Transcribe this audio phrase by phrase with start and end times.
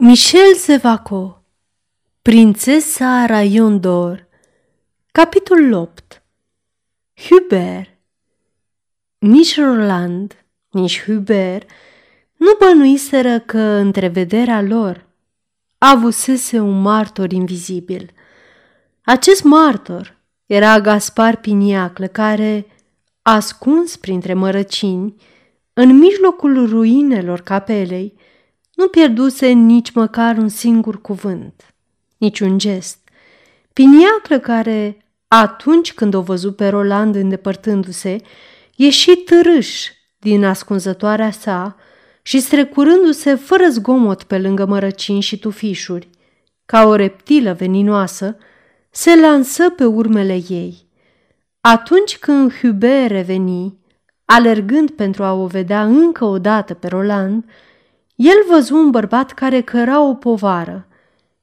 [0.00, 1.42] Michel Zevaco
[2.22, 4.26] Prințesa Raion d'Or
[5.12, 6.22] Capitolul 8
[7.28, 7.98] Hubert
[9.18, 11.70] Nici Roland, nici Hubert
[12.36, 15.06] nu bănuiseră că întrevederea lor
[15.78, 18.10] avusese un martor invizibil.
[19.02, 22.66] Acest martor era Gaspar Piniaclă, care,
[23.22, 25.14] ascuns printre mărăcini,
[25.72, 28.14] în mijlocul ruinelor capelei,
[28.78, 31.74] nu pierduse nici măcar un singur cuvânt,
[32.16, 32.98] nici un gest.
[33.72, 34.96] Piniaclă care,
[35.28, 38.16] atunci când o văzut pe Roland îndepărtându-se,
[38.76, 39.88] ieși târâș
[40.18, 41.76] din ascunzătoarea sa
[42.22, 46.08] și strecurându-se fără zgomot pe lângă mărăcini și tufișuri,
[46.66, 48.36] ca o reptilă veninoasă,
[48.90, 50.86] se lansă pe urmele ei.
[51.60, 53.78] Atunci când Hubert reveni,
[54.24, 57.44] alergând pentru a o vedea încă o dată pe Roland,
[58.18, 60.86] el văzu un bărbat care căra o povară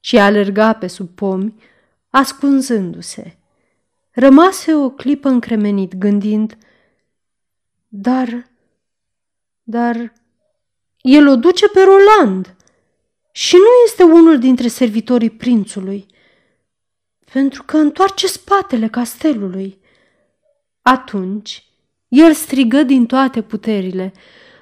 [0.00, 1.54] și alerga pe sub pomi,
[2.10, 3.36] ascunzându-se.
[4.10, 6.58] Rămase o clipă încremenit, gândind,
[7.88, 8.50] dar,
[9.62, 10.12] dar,
[11.00, 12.54] el o duce pe Roland
[13.32, 16.06] și nu este unul dintre servitorii prințului,
[17.32, 19.78] pentru că întoarce spatele castelului.
[20.82, 21.68] Atunci,
[22.08, 24.12] el strigă din toate puterile,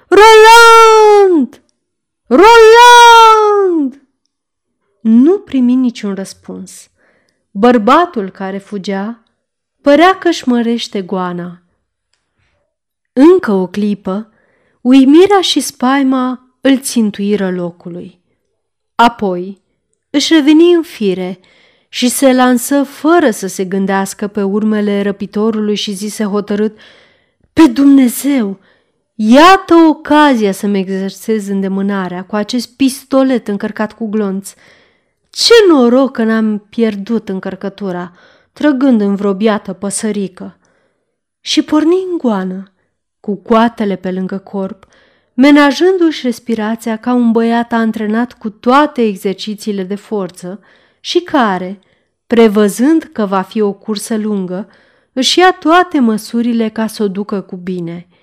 [0.07, 1.62] Roland!
[2.27, 4.01] Roland!
[5.01, 6.89] Nu primi niciun răspuns.
[7.51, 9.23] Bărbatul care fugea
[9.81, 11.61] părea că își mărește goana.
[13.13, 14.31] Încă o clipă,
[14.81, 18.21] uimirea și spaima îl țintuiră locului.
[18.95, 19.61] Apoi
[20.09, 21.39] își reveni în fire
[21.89, 26.77] și se lansă fără să se gândească pe urmele răpitorului și zise hotărât,
[27.53, 28.59] Pe Dumnezeu,
[29.25, 34.53] Iată ocazia să-mi exersez îndemânarea cu acest pistolet încărcat cu glonț.
[35.29, 38.11] Ce noroc că n-am pierdut încărcătura,
[38.53, 40.57] trăgând în vreo biată păsărică.
[41.39, 42.71] Și porni în goană,
[43.19, 44.85] cu coatele pe lângă corp,
[45.33, 50.59] menajându-și respirația ca un băiat antrenat cu toate exercițiile de forță
[50.99, 51.79] și care,
[52.27, 54.69] prevăzând că va fi o cursă lungă,
[55.13, 58.07] își ia toate măsurile ca să o ducă cu bine–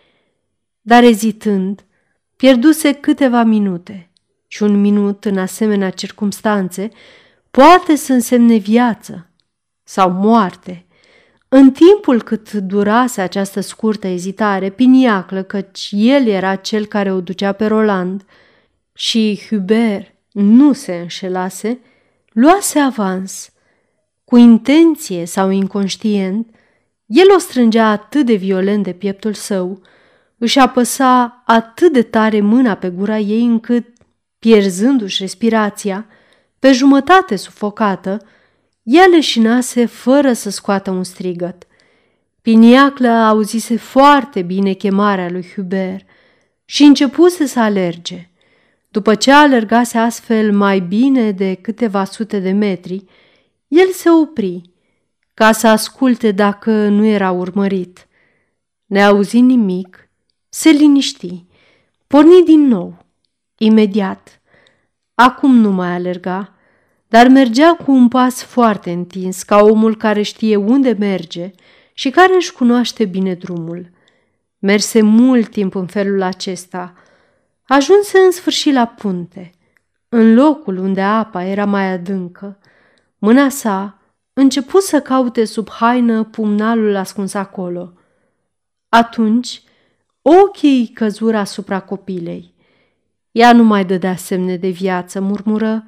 [0.81, 1.85] dar ezitând,
[2.37, 4.11] pierduse câteva minute
[4.47, 6.91] și un minut în asemenea circumstanțe
[7.51, 9.31] poate să însemne viață
[9.83, 10.85] sau moarte.
[11.49, 17.53] În timpul cât durase această scurtă ezitare, Piniaclă, căci el era cel care o ducea
[17.53, 18.25] pe Roland
[18.93, 21.79] și Hubert nu se înșelase,
[22.33, 23.53] luase avans.
[24.25, 26.55] Cu intenție sau inconștient,
[27.07, 29.81] el o strângea atât de violent de pieptul său,
[30.41, 33.87] își apăsa atât de tare mâna pe gura ei încât,
[34.39, 36.07] pierzându-și respirația,
[36.59, 38.27] pe jumătate sufocată,
[38.83, 41.67] ea leșinase fără să scoată un strigăt.
[42.43, 46.07] Piniaclă auzise foarte bine chemarea lui Hubert
[46.65, 48.31] și începuse să alerge.
[48.89, 53.05] După ce alergase astfel mai bine de câteva sute de metri,
[53.69, 54.63] el se opri
[55.35, 58.09] ca să asculte dacă nu era urmărit.
[58.87, 60.10] Neauzind nimic,
[60.53, 61.45] se liniști,
[62.07, 63.05] porni din nou,
[63.59, 64.41] imediat.
[65.15, 66.55] Acum nu mai alerga,
[67.09, 71.51] dar mergea cu un pas foarte întins, ca omul care știe unde merge
[71.93, 73.91] și care își cunoaște bine drumul.
[74.59, 76.95] Merse mult timp în felul acesta.
[77.67, 79.51] Ajunse în sfârșit la punte,
[80.09, 82.59] în locul unde apa era mai adâncă.
[83.19, 83.99] Mâna sa
[84.33, 87.93] început să caute sub haină pumnalul ascuns acolo.
[88.89, 89.63] Atunci
[90.23, 92.55] Ochii căzură asupra copilei.
[93.33, 95.87] Ea nu mai dădea semne de viață, murmură,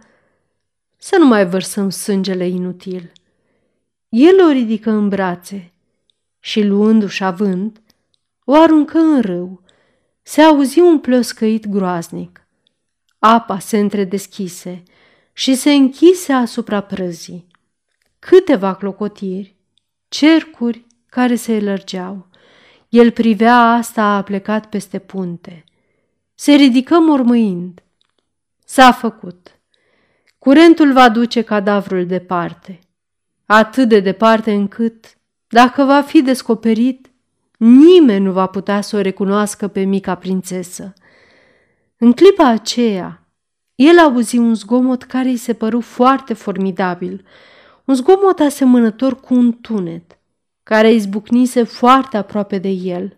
[0.96, 3.12] să nu mai vărsăm sângele inutil.
[4.08, 5.72] El o ridică în brațe
[6.40, 7.80] și, luându-și avânt,
[8.44, 9.62] o aruncă în râu.
[10.22, 12.46] Se auzi un plăscăit groaznic.
[13.18, 14.82] Apa se întredeschise
[15.32, 17.46] și se închise asupra prăzii.
[18.18, 19.56] Câteva clocotiri,
[20.08, 22.26] cercuri care se lărgeau.
[22.92, 25.64] El privea asta a plecat peste punte.
[26.34, 27.82] Se ridică mormâind.
[28.64, 29.60] S-a făcut.
[30.38, 32.78] Curentul va duce cadavrul departe.
[33.46, 35.18] Atât de departe încât,
[35.48, 37.10] dacă va fi descoperit,
[37.56, 40.92] nimeni nu va putea să o recunoască pe mica prințesă.
[41.96, 43.26] În clipa aceea,
[43.74, 47.24] el auzi un zgomot care îi se păru foarte formidabil,
[47.84, 50.16] un zgomot asemănător cu un tunet–
[50.62, 53.16] care izbucnise foarte aproape de el.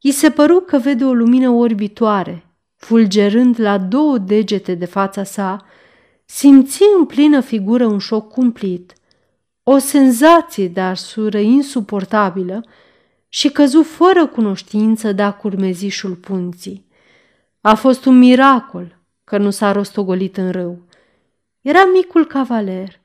[0.00, 5.66] I se păru că vede o lumină orbitoare fulgerând la două degete de fața sa,
[6.24, 8.92] simți în plină figură un șoc cumplit,
[9.62, 12.64] o senzație de arsură insuportabilă
[13.28, 16.86] și căzu fără cunoștință de-a curmezișul punții.
[17.60, 20.78] A fost un miracol că nu s-a rostogolit în râu.
[21.60, 23.00] Era micul cavaler,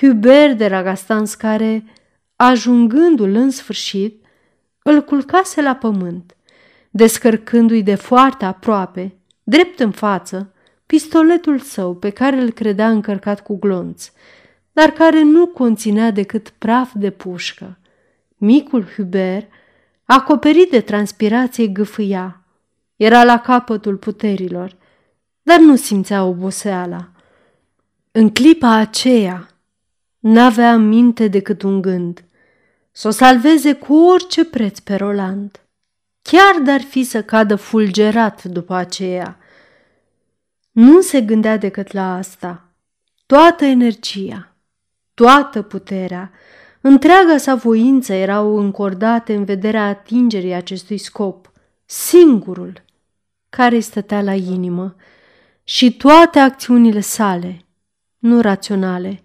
[0.00, 1.84] Hubert de Ragastans, care,
[2.46, 4.24] ajungându-l în sfârșit,
[4.82, 6.36] îl culcase la pământ,
[6.90, 10.52] descărcându-i de foarte aproape, drept în față,
[10.86, 14.10] pistoletul său pe care îl credea încărcat cu glonț,
[14.72, 17.78] dar care nu conținea decât praf de pușcă.
[18.36, 19.50] Micul Hubert,
[20.04, 22.42] acoperit de transpirație, gâfâia.
[22.96, 24.76] Era la capătul puterilor,
[25.42, 27.10] dar nu simțea oboseala.
[28.10, 29.46] În clipa aceea,
[30.18, 32.24] n-avea în minte decât un gând,
[32.92, 35.60] să o salveze cu orice preț pe Roland,
[36.22, 39.38] chiar dar fi să cadă fulgerat după aceea.
[40.70, 42.68] Nu se gândea decât la asta.
[43.26, 44.54] Toată energia,
[45.14, 46.30] toată puterea,
[46.80, 51.52] întreaga sa voință erau încordate în vederea atingerii acestui scop,
[51.84, 52.82] singurul,
[53.48, 54.96] care îi stătea la inimă,
[55.64, 57.64] și toate acțiunile sale,
[58.18, 59.22] nu raționale,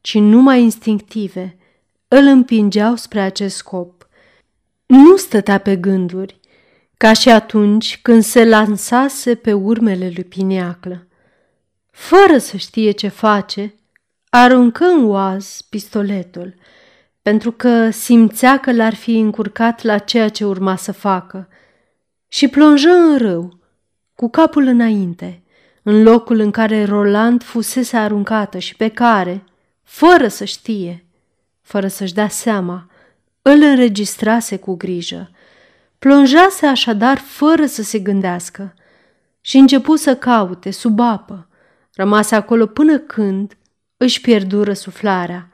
[0.00, 1.56] ci numai instinctive,
[2.08, 4.08] îl împingeau spre acest scop.
[4.86, 6.40] Nu stătea pe gânduri,
[6.96, 11.06] ca și atunci când se lansase pe urmele lui Pineaclă.
[11.90, 13.74] Fără să știe ce face,
[14.28, 16.54] aruncă în oaz pistoletul,
[17.22, 21.48] pentru că simțea că l-ar fi încurcat la ceea ce urma să facă,
[22.28, 23.58] și plonjă în râu,
[24.14, 25.42] cu capul înainte,
[25.82, 29.44] în locul în care Roland fusese aruncată și pe care,
[29.82, 31.05] fără să știe,
[31.66, 32.90] fără să-și dea seama,
[33.42, 35.30] îl înregistrase cu grijă.
[35.98, 38.74] Plonjase așadar fără să se gândească
[39.40, 41.48] și începu să caute sub apă.
[41.94, 43.56] Rămase acolo până când
[43.96, 45.50] își pierdu răsuflarea.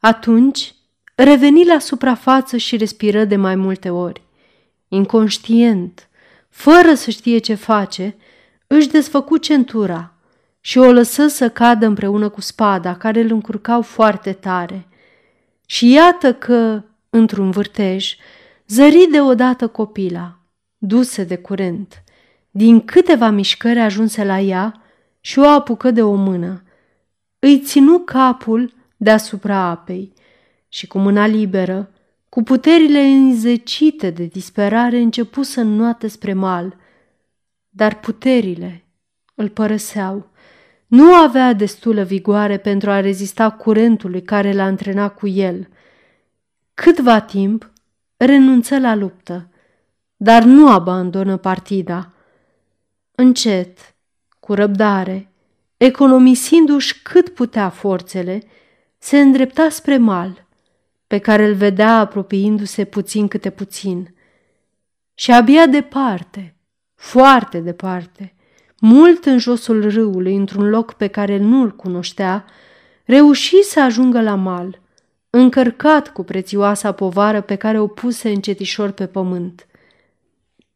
[0.00, 0.74] Atunci
[1.14, 4.22] reveni la suprafață și respiră de mai multe ori.
[4.88, 6.08] Inconștient,
[6.48, 8.16] fără să știe ce face,
[8.66, 10.14] își desfăcu centura
[10.60, 14.86] și o lăsă să cadă împreună cu spada, care îl încurcau foarte tare.
[15.66, 18.16] Și iată că, într-un vârtej,
[18.66, 20.38] zări deodată copila,
[20.78, 22.02] dusă de curent.
[22.50, 24.82] Din câteva mișcări ajunse la ea
[25.20, 26.62] și o apucă de o mână.
[27.38, 30.12] Îi ținu capul deasupra apei
[30.68, 31.90] și cu mâna liberă,
[32.28, 36.76] cu puterile înzecite de disperare, începu să înnoate spre mal.
[37.68, 38.84] Dar puterile
[39.34, 40.30] îl părăseau
[40.92, 45.68] nu avea destulă vigoare pentru a rezista curentului care l-a antrenat cu el.
[46.74, 47.70] Câtva timp
[48.16, 49.48] renunță la luptă,
[50.16, 52.12] dar nu abandonă partida.
[53.14, 53.78] Încet,
[54.40, 55.32] cu răbdare,
[55.76, 58.42] economisindu-și cât putea forțele,
[58.98, 60.46] se îndrepta spre mal,
[61.06, 64.14] pe care îl vedea apropiindu-se puțin câte puțin.
[65.14, 66.56] Și abia departe,
[66.94, 68.34] foarte departe,
[68.84, 72.44] mult în josul râului, într-un loc pe care nu-l cunoștea,
[73.04, 74.80] reuși să ajungă la mal,
[75.30, 79.66] încărcat cu prețioasa povară pe care o puse încetișor pe pământ.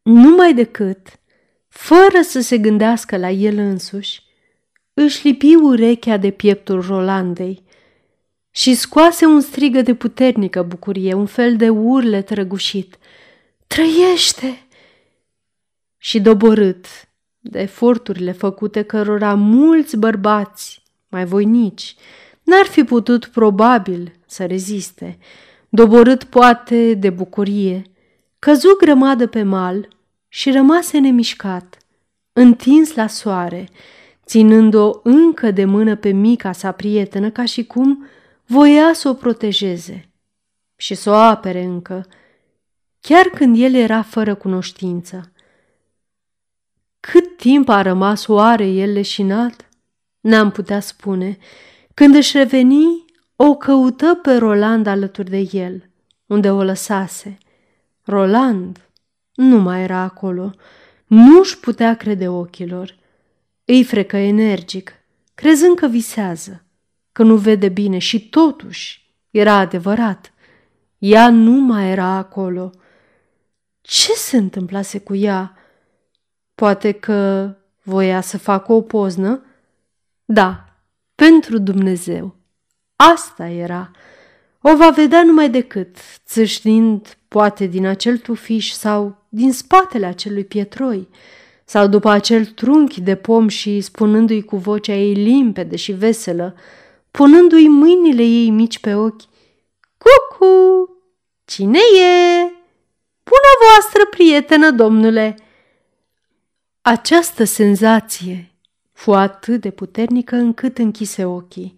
[0.03, 1.21] Numai decât,
[1.69, 4.23] fără să se gândească la el însuși,
[4.95, 7.63] își lipi urechea de pieptul Rolandei
[8.51, 12.99] și scoase un strigă de puternică bucurie, un fel de urle trăgușit.
[13.67, 14.67] Trăiește!
[15.97, 16.87] Și doborât,
[17.51, 21.97] de eforturile făcute cărora mulți bărbați mai voinici
[22.43, 25.19] n-ar fi putut probabil să reziste,
[25.69, 27.83] doborât poate de bucurie,
[28.39, 29.89] căzu grămadă pe mal
[30.29, 31.79] și rămase nemișcat,
[32.33, 33.69] întins la soare,
[34.27, 38.07] ținând-o încă de mână pe mica sa prietenă ca și cum
[38.47, 40.09] voia să o protejeze
[40.77, 42.07] și să o apere încă,
[43.01, 45.33] chiar când el era fără cunoștință.
[47.11, 49.69] Cât timp a rămas oare el leșinat?
[50.21, 51.39] N-am putea spune.
[51.95, 53.05] Când își reveni,
[53.37, 55.91] o căută pe Roland alături de el,
[56.27, 57.39] unde o lăsase.
[58.03, 58.89] Roland
[59.35, 60.55] nu mai era acolo.
[61.07, 62.97] Nu-și putea crede ochilor.
[63.65, 64.93] Îi frecă energic,
[65.35, 66.65] crezând că visează,
[67.13, 70.33] că nu vede bine și totuși era adevărat.
[70.99, 72.71] Ea nu mai era acolo.
[73.81, 75.56] Ce se întâmplase cu ea?
[76.57, 77.51] Poate că
[77.83, 79.45] voia să facă o poznă?
[80.25, 80.65] Da,
[81.15, 82.35] pentru Dumnezeu.
[82.97, 83.91] Asta era.
[84.61, 85.97] O va vedea numai decât,
[86.27, 91.09] țâșnind poate din acel tufiș sau din spatele acelui pietroi,
[91.65, 96.55] sau după acel trunchi de pom și spunându-i cu vocea ei limpede și veselă,
[97.11, 99.23] punându-i mâinile ei mici pe ochi,
[99.99, 100.91] Cucu!
[101.45, 102.43] Cine e?
[103.23, 105.37] Bună voastră prietenă, domnule!
[106.89, 108.53] Această senzație
[108.93, 111.75] fu atât de puternică încât închise ochii.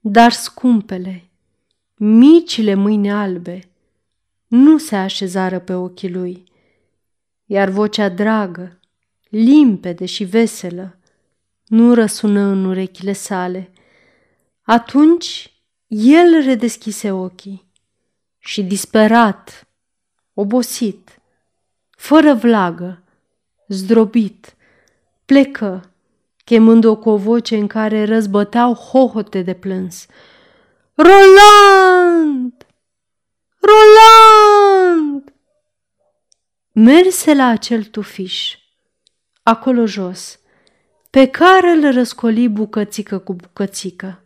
[0.00, 1.24] Dar scumpele,
[1.94, 3.70] micile mâini albe,
[4.46, 6.44] nu se așezară pe ochii lui,
[7.44, 8.80] iar vocea dragă,
[9.28, 10.98] limpede și veselă,
[11.66, 13.70] nu răsună în urechile sale.
[14.62, 15.52] Atunci
[15.86, 17.70] el redeschise ochii
[18.38, 19.68] și disperat,
[20.34, 21.20] obosit,
[21.90, 23.01] fără vlagă,
[23.68, 24.56] zdrobit,
[25.24, 25.90] plecă,
[26.44, 30.06] chemând-o cu o voce în care răzbăteau hohote de plâns.
[30.94, 32.66] Roland!
[33.60, 35.32] Roland!
[36.72, 38.54] Merse la acel tufiș,
[39.42, 40.38] acolo jos,
[41.10, 44.24] pe care îl răscoli bucățică cu bucățică.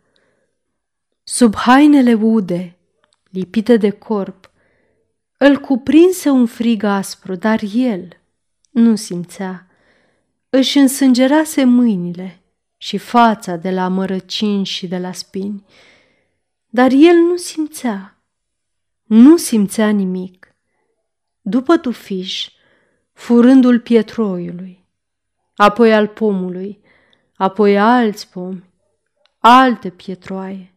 [1.23, 2.77] Sub hainele ude,
[3.29, 4.51] lipite de corp,
[5.37, 8.16] îl cuprinse un frig aspru, dar el
[8.77, 9.67] nu simțea.
[10.49, 12.41] Își însângerase mâinile
[12.77, 15.65] și fața de la mărăcini și de la spini,
[16.69, 18.21] dar el nu simțea.
[19.03, 20.55] Nu simțea nimic.
[21.41, 22.49] După tufiș,
[23.13, 24.85] furândul pietroiului,
[25.55, 26.79] apoi al pomului,
[27.35, 28.63] apoi alți pomi,
[29.37, 30.73] alte pietroaie,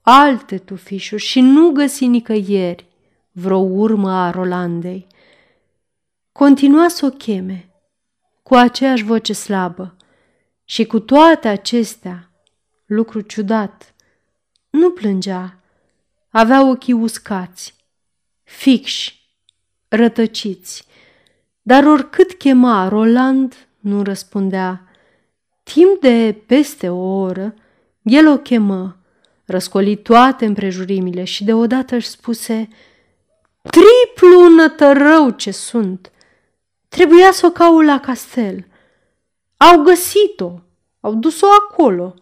[0.00, 2.86] alte tufișuri și nu găsi nicăieri
[3.32, 5.06] vreo urmă a Rolandei.
[6.38, 7.68] Continua să o cheme
[8.42, 9.96] cu aceeași voce slabă
[10.64, 12.30] și cu toate acestea,
[12.86, 13.94] lucru ciudat,
[14.70, 15.58] nu plângea,
[16.28, 17.74] avea ochii uscați,
[18.42, 19.20] fixi,
[19.88, 20.86] rătăciți,
[21.62, 24.88] dar oricât chema, Roland nu răspundea.
[25.62, 27.54] Timp de peste o oră,
[28.02, 28.96] el o chemă,
[29.44, 32.68] răscoli toate împrejurimile și deodată își spuse
[33.62, 36.08] Triplu nătărău ce sunt!
[36.94, 38.66] Trebuia să o caut la castel.
[39.56, 40.60] Au găsit-o,
[41.00, 42.14] au dus-o acolo.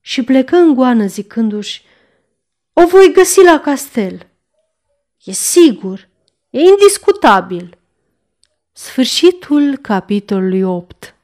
[0.00, 1.82] Și plecă în goană zicându-și,
[2.72, 4.26] o voi găsi la castel.
[5.24, 6.08] E sigur,
[6.50, 7.78] e indiscutabil.
[8.72, 11.14] Sfârșitul capitolului 8